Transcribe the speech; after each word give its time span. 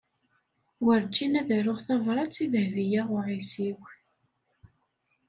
Werjin 0.85 1.33
ad 1.41 1.49
aruɣ 1.57 1.79
tabṛat 1.87 2.35
i 2.43 2.45
Dehbiya 2.53 3.01
u 3.13 3.15
Ɛisiw. 3.27 3.79